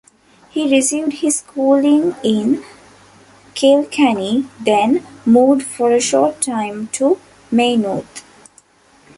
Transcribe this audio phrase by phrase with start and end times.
[0.49, 2.63] He received his schooling in
[3.53, 7.19] Kilkenny, then moved for a short time to
[7.51, 8.23] Maynooth.